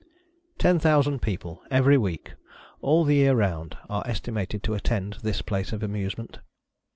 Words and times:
Ten 0.57 0.79
thousand 0.79 1.21
people, 1.21 1.61
every 1.69 1.95
week, 1.95 2.33
all 2.81 3.03
the 3.03 3.13
year 3.17 3.35
round, 3.35 3.77
are 3.87 4.01
estimated 4.07 4.63
to 4.63 4.73
attend 4.73 5.17
this 5.21 5.43
place 5.43 5.71
of 5.71 5.83
amusement. 5.83 6.39